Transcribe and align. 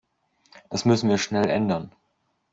Das 0.71 0.83
müssen 0.83 1.09
wir 1.11 1.19
schnell 1.19 1.47
ändern! 1.51 1.91